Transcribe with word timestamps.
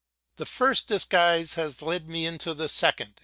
—'* 0.29 0.35
The 0.37 0.47
first 0.47 0.87
disguise 0.87 1.53
has 1.53 1.83
led 1.83 2.09
me 2.09 2.25
into 2.25 2.55
the 2.55 2.67
second! 2.69 3.19